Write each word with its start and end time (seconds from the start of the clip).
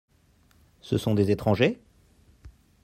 Ce 0.81 0.97
sont 0.97 1.13
des 1.13 1.29
étrangers? 1.29 1.79